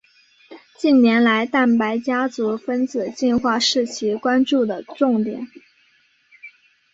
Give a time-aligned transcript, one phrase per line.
[0.79, 5.47] 近年来蛋白家族分子进化是其关注的重点。